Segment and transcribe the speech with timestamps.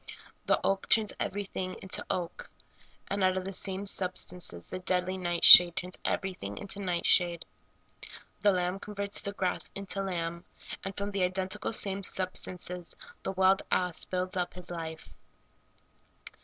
[0.47, 2.49] The oak turns everything into oak,
[3.07, 7.45] and out of the same substances the deadly night shade turns everything into nightshade.
[8.39, 10.43] The lamb converts the grass into lamb,
[10.83, 15.07] and from the identical same substances the wild ass builds up his life.